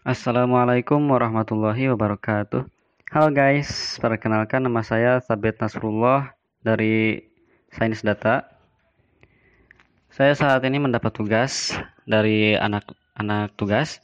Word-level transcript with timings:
Assalamualaikum 0.00 1.12
warahmatullahi 1.12 1.92
wabarakatuh. 1.92 2.64
Halo 3.12 3.28
guys, 3.36 4.00
perkenalkan 4.00 4.64
nama 4.64 4.80
saya 4.80 5.20
Sabit 5.20 5.60
Nasrullah 5.60 6.32
dari 6.64 7.20
Sains 7.68 8.00
Data. 8.00 8.48
Saya 10.08 10.32
saat 10.32 10.64
ini 10.64 10.80
mendapat 10.80 11.12
tugas 11.12 11.76
dari 12.08 12.56
anak-anak 12.56 13.52
tugas 13.60 14.00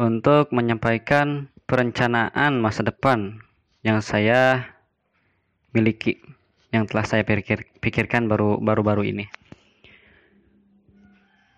untuk 0.00 0.48
menyampaikan 0.56 1.52
perencanaan 1.68 2.56
masa 2.56 2.80
depan 2.80 3.36
yang 3.84 4.00
saya 4.00 4.72
miliki, 5.76 6.16
yang 6.72 6.88
telah 6.88 7.04
saya 7.04 7.28
pikir, 7.28 7.76
pikirkan 7.84 8.24
baru 8.24 8.56
baru-baru 8.56 9.12
ini. 9.12 9.28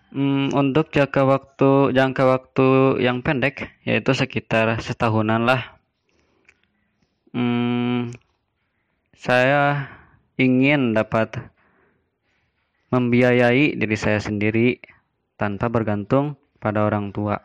Hmm, 0.09 0.49
untuk 0.57 0.89
jangka 0.89 1.21
waktu 1.21 1.93
jangka 1.93 2.23
waktu 2.25 2.97
yang 2.97 3.21
pendek 3.21 3.69
yaitu 3.85 4.17
sekitar 4.17 4.81
setahunan 4.81 5.45
lah. 5.45 5.77
Hmm, 7.29 8.09
saya 9.13 9.85
ingin 10.41 10.97
dapat 10.97 11.37
membiayai 12.89 13.77
diri 13.77 13.93
saya 13.93 14.17
sendiri 14.17 14.81
tanpa 15.37 15.69
bergantung 15.69 16.41
pada 16.57 16.89
orang 16.89 17.13
tua. 17.13 17.37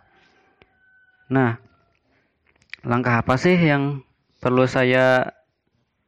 Nah, 1.28 1.60
langkah 2.80 3.20
apa 3.20 3.36
sih 3.36 3.60
yang 3.60 4.00
perlu 4.40 4.64
saya 4.64 5.36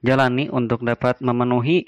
jalani 0.00 0.48
untuk 0.48 0.88
dapat 0.88 1.20
memenuhi 1.20 1.84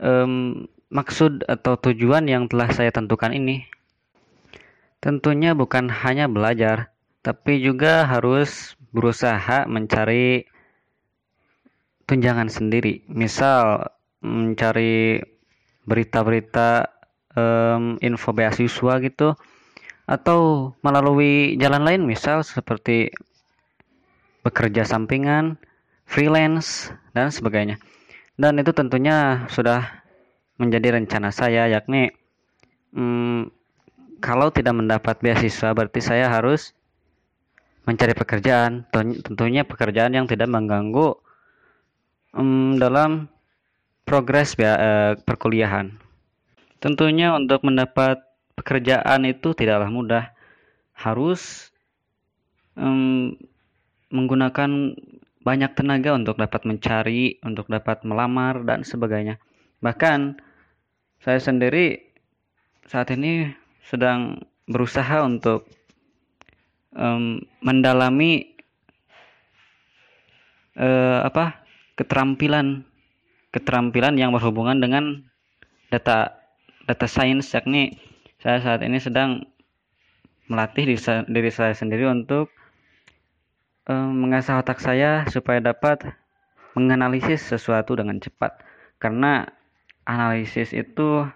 um, 0.00 0.64
maksud 0.88 1.44
atau 1.44 1.76
tujuan 1.76 2.24
yang 2.24 2.48
telah 2.48 2.72
saya 2.72 2.88
tentukan 2.88 3.36
ini? 3.36 3.68
Tentunya 5.02 5.50
bukan 5.58 5.90
hanya 5.90 6.30
belajar, 6.30 6.94
tapi 7.26 7.58
juga 7.58 8.06
harus 8.06 8.78
berusaha 8.94 9.66
mencari 9.66 10.46
tunjangan 12.06 12.46
sendiri. 12.46 13.02
Misal 13.10 13.90
mencari 14.22 15.18
berita-berita 15.82 16.86
um, 17.34 17.98
info 17.98 18.30
beasiswa 18.30 19.02
gitu 19.02 19.34
atau 20.06 20.70
melalui 20.86 21.58
jalan 21.58 21.82
lain 21.82 22.02
misal 22.06 22.46
seperti 22.46 23.10
bekerja 24.46 24.86
sampingan, 24.86 25.58
freelance 26.06 26.94
dan 27.10 27.34
sebagainya. 27.34 27.74
Dan 28.38 28.54
itu 28.62 28.70
tentunya 28.70 29.50
sudah 29.50 29.82
menjadi 30.62 30.94
rencana 30.94 31.34
saya 31.34 31.66
yakni 31.66 32.14
hmm, 32.94 33.61
kalau 34.22 34.54
tidak 34.54 34.78
mendapat 34.78 35.18
beasiswa 35.18 35.74
berarti 35.74 35.98
saya 35.98 36.30
harus 36.30 36.70
mencari 37.82 38.14
pekerjaan. 38.14 38.86
Tentunya 38.94 39.66
pekerjaan 39.66 40.14
yang 40.14 40.30
tidak 40.30 40.46
mengganggu 40.46 41.18
um, 42.38 42.78
dalam 42.78 43.26
progres 44.06 44.54
uh, 44.62 45.18
perkuliahan. 45.18 45.98
Tentunya 46.78 47.34
untuk 47.34 47.66
mendapat 47.66 48.22
pekerjaan 48.54 49.26
itu 49.26 49.54
tidaklah 49.58 49.90
mudah. 49.90 50.24
Harus 50.94 51.74
um, 52.78 53.34
menggunakan 54.14 54.94
banyak 55.42 55.74
tenaga 55.74 56.14
untuk 56.14 56.38
dapat 56.38 56.62
mencari 56.62 57.42
untuk 57.42 57.66
dapat 57.66 58.06
melamar 58.06 58.62
dan 58.62 58.86
sebagainya. 58.86 59.42
Bahkan 59.82 60.38
saya 61.18 61.42
sendiri 61.42 61.98
saat 62.86 63.10
ini 63.10 63.61
sedang 63.86 64.42
berusaha 64.70 65.22
untuk 65.26 65.66
um, 66.94 67.42
mendalami 67.60 68.52
uh, 70.78 71.26
apa 71.26 71.62
keterampilan 71.98 72.86
keterampilan 73.52 74.16
yang 74.16 74.32
berhubungan 74.32 74.80
dengan 74.80 75.04
data 75.92 76.40
data 76.88 77.06
science. 77.06 77.52
Yakni 77.52 78.00
saya 78.40 78.58
saat 78.64 78.80
ini 78.82 78.98
sedang 78.98 79.44
melatih 80.48 80.88
diri, 80.88 81.00
diri 81.28 81.50
saya 81.52 81.76
sendiri 81.76 82.08
untuk 82.08 82.48
um, 83.86 84.24
mengasah 84.26 84.60
otak 84.60 84.80
saya 84.80 85.28
supaya 85.28 85.60
dapat 85.60 86.02
menganalisis 86.72 87.44
sesuatu 87.44 87.92
dengan 87.94 88.18
cepat. 88.18 88.64
Karena 88.96 89.44
analisis 90.08 90.72
itu 90.72 91.28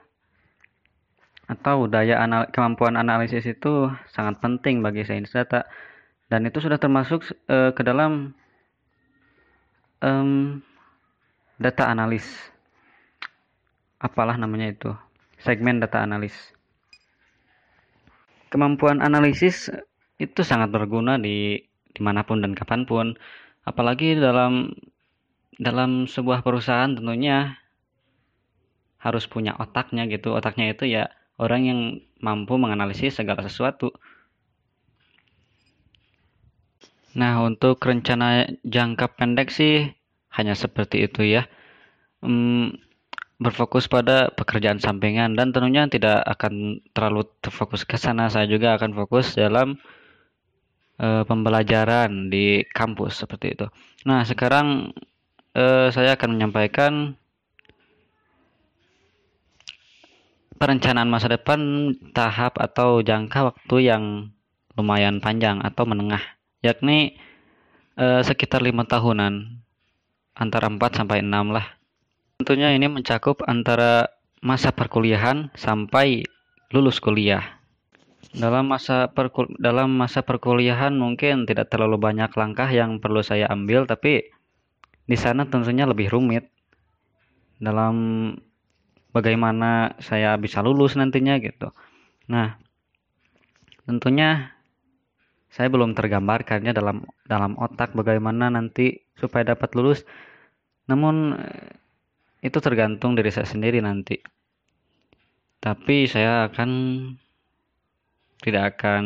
atau 1.46 1.86
daya 1.86 2.18
anal 2.18 2.50
kemampuan 2.50 2.98
analisis 2.98 3.46
itu 3.46 3.90
sangat 4.10 4.42
penting 4.42 4.82
bagi 4.82 5.06
sains 5.06 5.30
data. 5.30 5.66
Dan 6.26 6.42
itu 6.42 6.58
sudah 6.58 6.74
termasuk 6.82 7.22
uh, 7.46 7.70
ke 7.70 7.86
dalam 7.86 8.34
um, 10.02 10.58
data 11.62 11.86
analis. 11.86 12.26
Apalah 14.02 14.34
namanya 14.34 14.74
itu? 14.74 14.90
Segmen 15.38 15.78
data 15.78 16.02
analis. 16.02 16.34
Kemampuan 18.50 18.98
analisis 18.98 19.70
itu 20.18 20.40
sangat 20.42 20.74
berguna 20.74 21.14
di 21.20 21.62
di 21.94 22.00
mana 22.02 22.26
pun 22.26 22.42
dan 22.42 22.58
kapan 22.58 22.84
pun. 22.84 23.14
Apalagi 23.62 24.18
dalam 24.18 24.74
dalam 25.56 26.10
sebuah 26.10 26.42
perusahaan 26.42 26.92
tentunya 26.92 27.56
harus 29.00 29.24
punya 29.30 29.54
otaknya 29.56 30.10
gitu. 30.10 30.34
Otaknya 30.34 30.74
itu 30.74 30.84
ya 30.90 31.06
orang 31.36 31.62
yang 31.68 31.80
mampu 32.20 32.56
menganalisis 32.56 33.16
segala 33.16 33.44
sesuatu. 33.44 33.92
Nah, 37.16 37.40
untuk 37.44 37.80
rencana 37.80 38.44
jangka 38.64 39.16
pendek 39.16 39.48
sih 39.48 39.88
hanya 40.36 40.52
seperti 40.52 41.08
itu 41.08 41.24
ya. 41.24 41.48
Hmm, 42.20 42.76
berfokus 43.36 43.88
pada 43.88 44.32
pekerjaan 44.32 44.80
sampingan 44.80 45.36
dan 45.36 45.52
tentunya 45.52 45.88
tidak 45.88 46.24
akan 46.24 46.84
terlalu 46.92 47.28
terfokus 47.40 47.84
ke 47.88 47.96
sana. 47.96 48.28
Saya 48.28 48.48
juga 48.48 48.76
akan 48.76 48.96
fokus 48.96 49.36
dalam 49.36 49.80
uh, 51.00 51.24
pembelajaran 51.24 52.32
di 52.32 52.64
kampus 52.72 53.24
seperti 53.24 53.56
itu. 53.56 53.66
Nah, 54.08 54.24
sekarang 54.24 54.92
uh, 55.56 55.88
saya 55.92 56.16
akan 56.16 56.36
menyampaikan 56.36 57.16
perencanaan 60.56 61.08
masa 61.08 61.28
depan 61.28 61.92
tahap 62.16 62.56
atau 62.56 63.04
jangka 63.04 63.52
waktu 63.52 63.76
yang 63.84 64.04
lumayan 64.76 65.20
panjang 65.20 65.60
atau 65.64 65.88
menengah, 65.88 66.20
yakni 66.60 67.16
eh, 67.96 68.20
sekitar 68.24 68.60
lima 68.60 68.84
tahunan, 68.84 69.64
antara 70.36 70.68
4 70.68 70.80
sampai 70.92 71.24
6 71.24 71.56
lah. 71.56 71.66
Tentunya 72.36 72.76
ini 72.76 72.92
mencakup 72.92 73.40
antara 73.48 74.12
masa 74.44 74.68
perkuliahan 74.68 75.48
sampai 75.56 76.28
lulus 76.68 77.00
kuliah. 77.00 77.56
Dalam 78.36 78.68
masa 78.68 79.08
perkul 79.08 79.48
dalam 79.56 79.96
masa 79.96 80.20
perkuliahan 80.20 80.92
mungkin 80.92 81.48
tidak 81.48 81.72
terlalu 81.72 81.96
banyak 81.96 82.28
langkah 82.36 82.68
yang 82.68 83.00
perlu 83.00 83.24
saya 83.24 83.48
ambil, 83.48 83.88
tapi 83.88 84.28
di 85.08 85.16
sana 85.16 85.48
tentunya 85.48 85.88
lebih 85.88 86.12
rumit. 86.12 86.44
Dalam 87.56 87.96
bagaimana 89.16 89.96
saya 89.96 90.36
bisa 90.36 90.60
lulus 90.60 90.92
nantinya 91.00 91.40
gitu. 91.40 91.72
Nah, 92.28 92.60
tentunya 93.88 94.52
saya 95.48 95.72
belum 95.72 95.96
tergambarkannya 95.96 96.76
dalam 96.76 97.08
dalam 97.24 97.56
otak 97.56 97.96
bagaimana 97.96 98.52
nanti 98.52 99.00
supaya 99.16 99.56
dapat 99.56 99.72
lulus. 99.72 100.04
Namun 100.92 101.40
eh, 101.40 101.72
itu 102.44 102.60
tergantung 102.60 103.16
dari 103.16 103.32
saya 103.32 103.48
sendiri 103.48 103.80
nanti. 103.80 104.20
Tapi 105.64 106.04
saya 106.04 106.52
akan 106.52 106.70
tidak 108.44 108.76
akan 108.76 109.02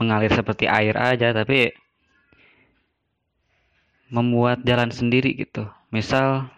mengalir 0.00 0.32
seperti 0.32 0.64
air 0.64 0.96
aja, 0.96 1.36
tapi 1.36 1.70
membuat 4.08 4.64
jalan 4.64 4.88
sendiri 4.88 5.36
gitu. 5.36 5.68
Misal 5.92 6.48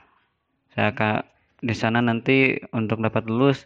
saya 0.72 0.94
akan 0.94 1.33
di 1.64 1.72
sana 1.72 2.04
nanti 2.04 2.60
untuk 2.76 3.00
dapat 3.00 3.24
lulus 3.24 3.64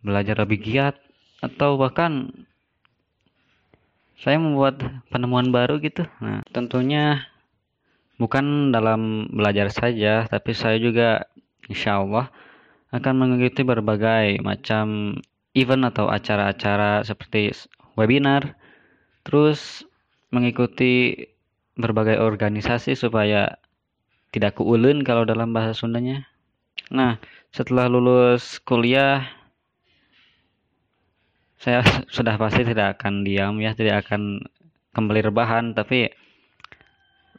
belajar 0.00 0.40
lebih 0.40 0.64
giat 0.64 0.96
atau 1.44 1.76
bahkan 1.76 2.32
saya 4.16 4.40
membuat 4.40 4.80
penemuan 5.12 5.52
baru 5.52 5.76
gitu. 5.84 6.08
Nah, 6.24 6.40
tentunya 6.48 7.28
bukan 8.16 8.72
dalam 8.72 9.28
belajar 9.28 9.68
saja, 9.68 10.24
tapi 10.24 10.56
saya 10.56 10.80
juga 10.80 11.28
insya 11.68 12.00
Allah 12.00 12.32
akan 12.96 13.12
mengikuti 13.12 13.60
berbagai 13.60 14.40
macam 14.40 15.18
event 15.52 15.84
atau 15.92 16.08
acara-acara 16.08 17.04
seperti 17.04 17.52
webinar, 17.92 18.56
terus 19.20 19.84
mengikuti 20.32 21.28
berbagai 21.76 22.16
organisasi 22.16 22.96
supaya 22.96 23.60
tidak 24.32 24.56
keulun 24.56 25.04
kalau 25.04 25.28
dalam 25.28 25.52
bahasa 25.52 25.76
Sundanya. 25.76 26.24
Nah, 26.94 27.18
setelah 27.50 27.90
lulus 27.90 28.62
kuliah 28.62 29.26
saya 31.58 31.82
sudah 32.14 32.38
pasti 32.38 32.62
tidak 32.62 33.00
akan 33.00 33.26
diam 33.26 33.58
ya 33.58 33.72
tidak 33.74 34.06
akan 34.06 34.44
kembali 34.94 35.20
rebahan 35.32 35.74
tapi 35.74 36.12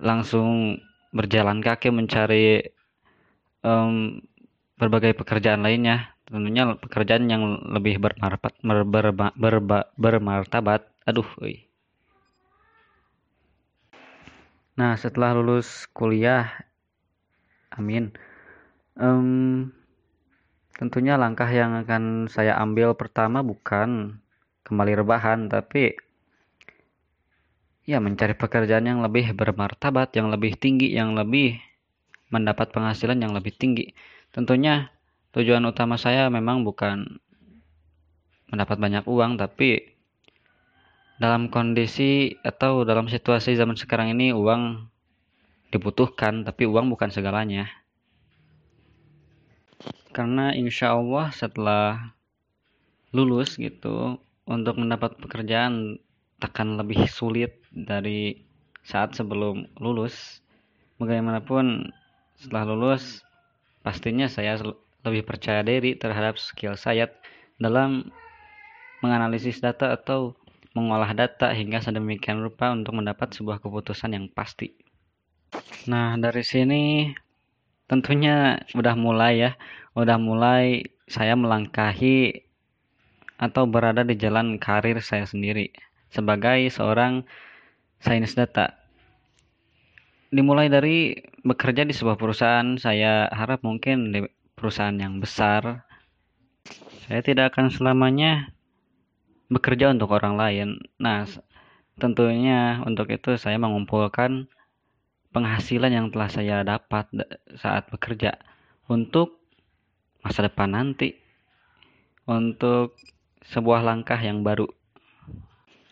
langsung 0.04 0.78
berjalan 1.16 1.64
kaki 1.64 1.90
mencari 1.90 2.62
um, 3.64 4.20
berbagai 4.78 5.18
pekerjaan 5.18 5.64
lainnya. 5.64 6.14
Tentunya 6.28 6.76
pekerjaan 6.76 7.32
yang 7.32 7.44
lebih 7.72 8.04
bermartabat 8.04 8.60
ber, 8.60 8.84
ber, 8.84 9.16
ber, 9.16 9.56
bermartabat. 9.96 10.84
Aduh 11.08 11.28
ui. 11.40 11.68
nah 14.78 14.94
setelah 14.94 15.34
lulus 15.34 15.90
kuliah 15.90 16.54
amin 17.74 18.14
um, 18.98 19.70
tentunya 20.78 21.18
langkah 21.18 21.50
yang 21.50 21.74
akan 21.86 22.30
saya 22.30 22.58
ambil 22.58 22.94
pertama 22.98 23.42
bukan 23.46 24.22
kembali 24.66 24.94
rebahan 25.00 25.48
tapi 25.48 25.96
ya 27.88 28.04
mencari 28.04 28.36
pekerjaan 28.36 28.84
yang 28.84 29.00
lebih 29.00 29.32
bermartabat 29.32 30.12
yang 30.18 30.28
lebih 30.28 30.60
tinggi 30.60 30.92
yang 30.92 31.16
lebih 31.16 31.56
mendapat 32.28 32.76
penghasilan 32.76 33.24
yang 33.24 33.32
lebih 33.32 33.56
tinggi. 33.56 33.96
Tentunya 34.36 34.92
tujuan 35.32 35.64
utama 35.64 35.96
saya 35.96 36.28
memang 36.28 36.68
bukan 36.68 37.24
mendapat 38.52 38.76
banyak 38.76 39.08
uang 39.08 39.40
tapi 39.40 39.96
dalam 41.18 41.48
kondisi 41.50 42.36
atau 42.44 42.84
dalam 42.84 43.08
situasi 43.08 43.56
zaman 43.56 43.80
sekarang 43.80 44.14
ini 44.14 44.36
uang 44.36 44.92
dibutuhkan 45.72 46.44
tapi 46.44 46.64
uang 46.68 46.92
bukan 46.94 47.10
segalanya 47.12 47.68
karena 50.18 50.50
insya 50.58 50.98
Allah 50.98 51.30
setelah 51.30 52.18
lulus 53.14 53.54
gitu 53.62 54.18
untuk 54.50 54.82
mendapat 54.82 55.14
pekerjaan 55.22 56.02
takkan 56.42 56.74
lebih 56.74 57.06
sulit 57.06 57.62
dari 57.70 58.42
saat 58.82 59.14
sebelum 59.14 59.70
lulus 59.78 60.42
bagaimanapun 60.98 61.94
setelah 62.42 62.66
lulus 62.74 63.22
pastinya 63.86 64.26
saya 64.26 64.58
lebih 65.06 65.22
percaya 65.22 65.62
diri 65.62 65.94
terhadap 65.94 66.42
skill 66.42 66.74
saya 66.74 67.14
dalam 67.62 68.10
menganalisis 69.06 69.62
data 69.62 69.94
atau 69.94 70.34
mengolah 70.74 71.14
data 71.14 71.54
hingga 71.54 71.78
sedemikian 71.78 72.42
rupa 72.42 72.74
untuk 72.74 72.98
mendapat 72.98 73.34
sebuah 73.38 73.62
keputusan 73.62 74.18
yang 74.18 74.26
pasti. 74.34 74.74
Nah, 75.90 76.18
dari 76.18 76.42
sini 76.46 77.14
tentunya 77.88 78.62
udah 78.76 78.96
mulai 79.00 79.34
ya 79.48 79.52
udah 79.98 80.20
mulai 80.20 80.86
saya 81.08 81.34
melangkahi 81.34 82.46
atau 83.40 83.64
berada 83.66 84.04
di 84.04 84.14
jalan 84.20 84.60
karir 84.60 85.00
saya 85.00 85.24
sendiri 85.24 85.72
sebagai 86.12 86.68
seorang 86.70 87.24
sains 88.02 88.34
data. 88.38 88.78
Dimulai 90.28 90.68
dari 90.68 91.16
bekerja 91.48 91.88
di 91.88 91.96
sebuah 91.96 92.20
perusahaan, 92.20 92.76
saya 92.76 93.32
harap 93.32 93.64
mungkin 93.64 94.12
di 94.12 94.20
perusahaan 94.60 94.96
yang 94.96 95.24
besar. 95.24 95.88
Saya 97.08 97.24
tidak 97.24 97.56
akan 97.56 97.72
selamanya 97.72 98.52
bekerja 99.48 99.96
untuk 99.96 100.12
orang 100.12 100.36
lain. 100.36 100.70
Nah, 101.00 101.24
tentunya 101.96 102.84
untuk 102.84 103.08
itu 103.08 103.40
saya 103.40 103.56
mengumpulkan 103.56 104.52
penghasilan 105.38 105.94
yang 105.94 106.08
telah 106.10 106.34
saya 106.34 106.66
dapat 106.66 107.06
saat 107.62 107.86
bekerja 107.94 108.42
untuk 108.90 109.38
masa 110.26 110.50
depan 110.50 110.74
nanti 110.74 111.14
untuk 112.26 112.98
sebuah 113.46 113.86
langkah 113.86 114.18
yang 114.18 114.42
baru. 114.42 114.66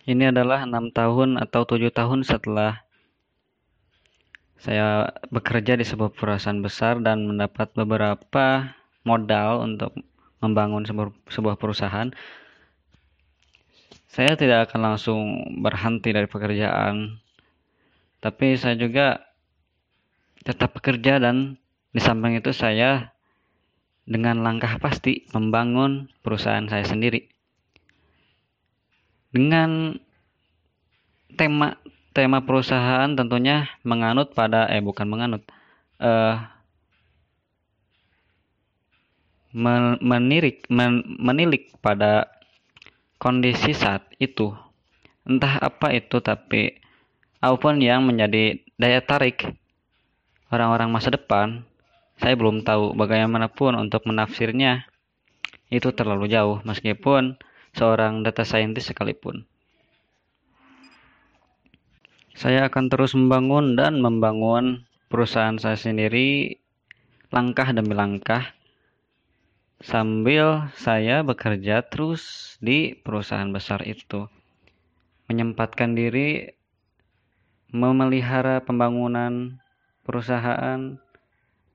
Ini 0.10 0.34
adalah 0.34 0.66
enam 0.66 0.90
tahun 0.90 1.38
atau 1.38 1.62
tujuh 1.70 1.94
tahun 1.94 2.26
setelah 2.26 2.82
saya 4.58 5.14
bekerja 5.30 5.78
di 5.78 5.86
sebuah 5.86 6.18
perusahaan 6.18 6.58
besar 6.58 6.98
dan 7.06 7.30
mendapat 7.30 7.70
beberapa 7.78 8.74
modal 9.06 9.62
untuk 9.62 9.94
membangun 10.42 10.90
sebuah 11.30 11.62
perusahaan. 11.62 12.10
Saya 14.10 14.34
tidak 14.34 14.72
akan 14.72 14.82
langsung 14.82 15.22
berhenti 15.62 16.10
dari 16.10 16.26
pekerjaan, 16.26 17.20
tapi 18.26 18.58
saya 18.58 18.74
juga 18.74 19.35
tetap 20.46 20.78
bekerja 20.78 21.18
dan 21.18 21.58
di 21.90 22.00
samping 22.00 22.38
itu 22.38 22.54
saya 22.54 23.12
dengan 24.06 24.46
langkah 24.46 24.78
pasti 24.78 25.26
membangun 25.34 26.14
perusahaan 26.22 26.70
saya 26.70 26.86
sendiri. 26.86 27.26
Dengan 29.34 29.98
tema 31.36 31.76
tema 32.16 32.46
perusahaan 32.46 33.12
tentunya 33.12 33.68
menganut 33.84 34.32
pada 34.32 34.72
eh 34.72 34.80
bukan 34.80 35.10
menganut 35.10 35.44
uh, 36.00 36.40
menirik 40.00 40.68
men, 40.72 41.04
menilik 41.20 41.76
pada 41.84 42.32
kondisi 43.20 43.72
saat 43.72 44.04
itu 44.20 44.52
entah 45.24 45.60
apa 45.60 45.96
itu 45.96 46.20
tapi 46.20 46.76
apa 47.40 47.56
pun 47.56 47.80
yang 47.80 48.04
menjadi 48.04 48.60
daya 48.76 49.00
tarik 49.00 49.56
orang-orang 50.56 50.88
masa 50.88 51.12
depan 51.12 51.68
saya 52.16 52.40
belum 52.40 52.64
tahu 52.64 52.96
bagaimanapun 52.96 53.76
untuk 53.76 54.08
menafsirnya 54.08 54.88
itu 55.68 55.92
terlalu 55.92 56.32
jauh 56.32 56.64
meskipun 56.64 57.36
seorang 57.76 58.24
data 58.24 58.48
scientist 58.48 58.96
sekalipun. 58.96 59.44
Saya 62.36 62.72
akan 62.72 62.88
terus 62.88 63.12
membangun 63.16 63.76
dan 63.76 64.00
membangun 64.00 64.88
perusahaan 65.12 65.60
saya 65.60 65.76
sendiri 65.76 66.60
langkah 67.32 67.72
demi 67.76 67.92
langkah 67.92 68.56
sambil 69.84 70.72
saya 70.80 71.24
bekerja 71.24 71.84
terus 71.84 72.56
di 72.64 72.96
perusahaan 72.96 73.52
besar 73.52 73.84
itu. 73.84 74.28
Menyempatkan 75.28 76.00
diri 76.00 76.56
memelihara 77.76 78.64
pembangunan 78.64 79.60
perusahaan 80.06 81.02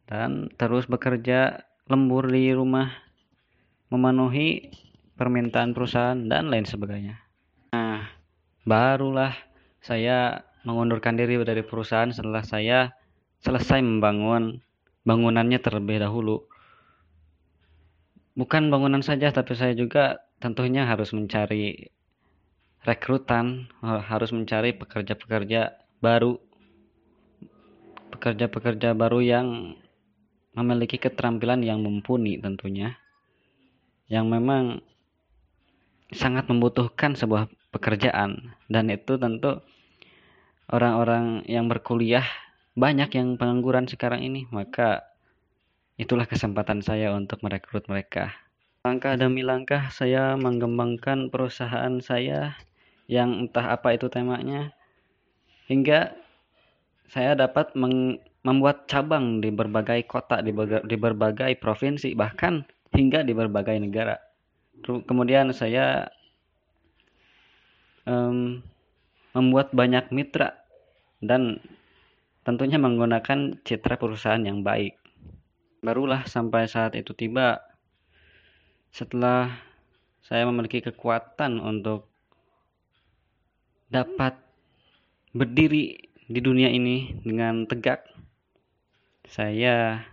dan 0.06 0.30
terus 0.54 0.86
bekerja 0.86 1.66
lembur 1.90 2.30
di 2.30 2.54
rumah 2.54 2.94
memenuhi 3.90 4.70
permintaan 5.18 5.74
perusahaan 5.74 6.16
dan 6.30 6.48
lain 6.48 6.64
sebagainya. 6.64 7.18
Nah, 7.74 8.06
barulah 8.62 9.34
saya 9.82 10.46
mengundurkan 10.62 11.18
diri 11.18 11.36
dari 11.42 11.66
perusahaan 11.66 12.08
setelah 12.14 12.46
saya 12.46 12.94
selesai 13.42 13.82
membangun 13.82 14.62
bangunannya 15.04 15.58
terlebih 15.58 16.00
dahulu. 16.00 16.46
Bukan 18.38 18.70
bangunan 18.70 19.02
saja, 19.02 19.34
tapi 19.34 19.58
saya 19.58 19.74
juga 19.74 20.22
tentunya 20.40 20.86
harus 20.86 21.12
mencari 21.12 21.90
rekrutan, 22.86 23.68
harus 23.82 24.32
mencari 24.32 24.72
pekerja-pekerja 24.72 25.76
baru, 26.00 26.40
pekerja-pekerja 28.20 28.92
baru 28.92 29.24
yang 29.24 29.48
memiliki 30.52 31.00
keterampilan 31.00 31.64
yang 31.64 31.80
mumpuni 31.80 32.36
tentunya. 32.36 33.00
Yang 34.12 34.26
memang 34.28 34.64
sangat 36.12 36.44
membutuhkan 36.52 37.16
sebuah 37.16 37.48
pekerjaan. 37.72 38.52
Dan 38.68 38.92
itu 38.92 39.16
tentu 39.16 39.64
orang-orang 40.68 41.48
yang 41.48 41.64
berkuliah 41.64 42.28
banyak 42.76 43.08
yang 43.16 43.40
pengangguran 43.40 43.88
sekarang 43.88 44.20
ini. 44.20 44.44
Maka 44.52 45.08
itulah 45.96 46.28
kesempatan 46.28 46.84
saya 46.84 47.16
untuk 47.16 47.40
merekrut 47.40 47.88
mereka. 47.88 48.36
Langkah 48.84 49.16
demi 49.16 49.40
langkah 49.40 49.88
saya 49.88 50.36
mengembangkan 50.36 51.32
perusahaan 51.32 51.96
saya 52.04 52.60
yang 53.08 53.48
entah 53.48 53.72
apa 53.72 53.96
itu 53.96 54.12
temanya. 54.12 54.76
Hingga 55.72 56.28
saya 57.10 57.34
dapat 57.34 57.74
membuat 58.46 58.86
cabang 58.86 59.42
di 59.42 59.50
berbagai 59.50 60.06
kota, 60.06 60.38
di, 60.38 60.54
berbagai, 60.54 60.86
di 60.86 60.94
berbagai 60.94 61.52
provinsi, 61.58 62.14
bahkan 62.14 62.62
hingga 62.94 63.26
di 63.26 63.34
berbagai 63.34 63.74
negara. 63.82 64.14
Kemudian 64.86 65.50
saya 65.50 66.06
um, 68.06 68.62
membuat 69.34 69.74
banyak 69.74 70.14
mitra 70.14 70.54
dan 71.18 71.58
tentunya 72.46 72.78
menggunakan 72.78 73.58
citra 73.66 73.98
perusahaan 73.98 74.40
yang 74.40 74.62
baik. 74.62 74.94
Barulah 75.82 76.24
sampai 76.30 76.70
saat 76.70 76.94
itu 76.94 77.10
tiba 77.12 77.58
setelah 78.94 79.50
saya 80.22 80.46
memiliki 80.46 80.78
kekuatan 80.78 81.58
untuk 81.58 82.06
dapat 83.90 84.38
berdiri 85.34 86.09
di 86.30 86.38
dunia 86.38 86.70
ini 86.70 87.18
dengan 87.26 87.66
tegak 87.66 88.06
saya 89.26 90.06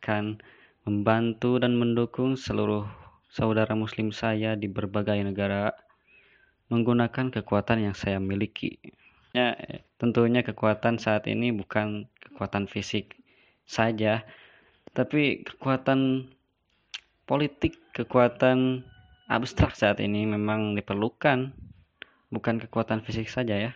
akan 0.00 0.40
membantu 0.88 1.60
dan 1.60 1.76
mendukung 1.76 2.40
seluruh 2.40 2.88
saudara 3.28 3.76
muslim 3.76 4.08
saya 4.08 4.56
di 4.56 4.72
berbagai 4.72 5.20
negara 5.20 5.76
menggunakan 6.72 7.28
kekuatan 7.28 7.84
yang 7.84 7.92
saya 7.92 8.16
miliki. 8.16 8.80
Ya, 9.36 9.52
tentunya 10.00 10.40
kekuatan 10.40 10.96
saat 10.96 11.28
ini 11.28 11.52
bukan 11.52 12.08
kekuatan 12.24 12.64
fisik 12.64 13.20
saja, 13.68 14.24
tapi 14.96 15.44
kekuatan 15.44 16.32
politik, 17.28 17.76
kekuatan 17.92 18.88
abstrak 19.28 19.76
saat 19.76 20.00
ini 20.00 20.24
memang 20.24 20.72
diperlukan, 20.72 21.52
bukan 22.32 22.56
kekuatan 22.64 23.04
fisik 23.04 23.28
saja 23.28 23.60
ya. 23.60 23.72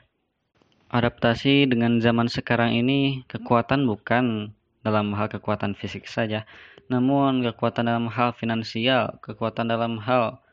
Adaptasi 0.93 1.69
dengan 1.69 2.03
zaman 2.03 2.29
sekarang 2.29 2.77
ini 2.77 3.25
kekuatan 3.31 3.89
bukan 3.89 4.53
dalam 4.85 5.17
hal 5.17 5.33
kekuatan 5.33 5.73
fisik 5.73 6.05
saja, 6.05 6.45
namun 6.93 7.41
kekuatan 7.41 7.89
dalam 7.89 8.13
hal 8.13 8.37
finansial, 8.37 9.17
kekuatan 9.25 9.73
dalam 9.73 9.97
hal 9.97 10.45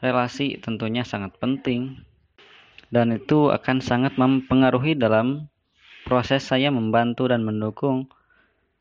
relasi 0.00 0.56
tentunya 0.60 1.04
sangat 1.04 1.36
penting 1.36 2.00
dan 2.94 3.10
itu 3.10 3.50
akan 3.50 3.82
sangat 3.82 4.14
mempengaruhi 4.14 4.94
dalam 4.94 5.50
proses 6.06 6.44
saya 6.44 6.70
membantu 6.70 7.26
dan 7.26 7.42
mendukung 7.42 8.06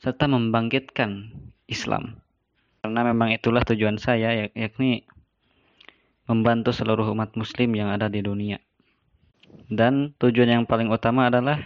serta 0.04 0.28
membangkitkan 0.28 1.34
Islam. 1.66 2.20
Karena 2.84 3.08
memang 3.08 3.32
itulah 3.32 3.64
tujuan 3.64 3.96
saya 3.96 4.52
yakni 4.52 5.08
membantu 6.28 6.76
seluruh 6.76 7.10
umat 7.16 7.34
muslim 7.40 7.72
yang 7.74 7.90
ada 7.90 8.12
di 8.12 8.20
dunia. 8.20 8.60
Dan 9.72 10.14
tujuan 10.22 10.50
yang 10.50 10.64
paling 10.70 10.92
utama 10.92 11.28
adalah 11.28 11.60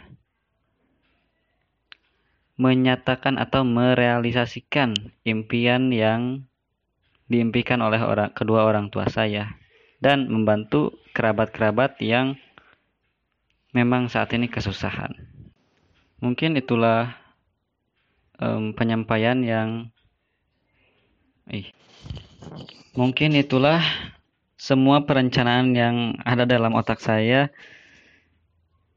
menyatakan 2.57 3.37
atau 3.37 3.61
merealisasikan 3.61 4.97
impian 5.21 5.93
yang 5.93 6.49
diimpikan 7.29 7.83
oleh 7.85 8.01
orang, 8.01 8.33
kedua 8.33 8.65
orang 8.65 8.89
tua 8.89 9.05
saya 9.11 9.53
dan 10.01 10.25
membantu 10.25 10.97
kerabat-kerabat 11.13 12.01
yang 12.01 12.33
memang 13.77 14.09
saat 14.09 14.33
ini 14.33 14.49
kesusahan. 14.49 15.13
Mungkin 16.17 16.57
itulah 16.57 17.13
um, 18.41 18.73
penyampaian 18.73 19.37
yang 19.45 19.69
ih, 21.53 21.69
mungkin 22.97 23.37
itulah 23.37 23.85
semua 24.57 25.05
perencanaan 25.05 25.77
yang 25.77 25.95
ada 26.25 26.49
dalam 26.49 26.73
otak 26.73 26.97
saya 26.97 27.53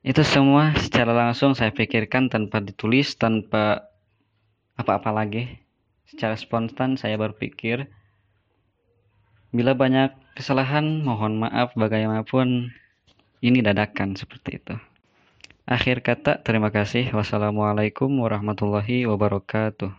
itu 0.00 0.22
semua 0.24 0.72
secara 0.80 1.12
langsung 1.12 1.52
saya 1.52 1.70
pikirkan 1.74 2.32
tanpa 2.32 2.64
ditulis 2.64 3.16
tanpa 3.20 3.88
apa-apa 4.76 5.12
lagi 5.12 5.60
secara 6.08 6.34
spontan 6.40 6.96
saya 6.96 7.20
berpikir 7.20 7.88
Bila 9.50 9.74
banyak 9.74 10.14
kesalahan, 10.38 11.02
mohon 11.02 11.42
maaf 11.42 11.74
bagaimanapun 11.74 12.70
ini 13.42 13.58
dadakan 13.58 14.14
seperti 14.14 14.62
itu. 14.62 14.78
Akhir 15.66 16.06
kata, 16.06 16.38
terima 16.46 16.70
kasih. 16.70 17.10
Wassalamualaikum 17.10 18.14
warahmatullahi 18.14 19.10
wabarakatuh. 19.10 19.90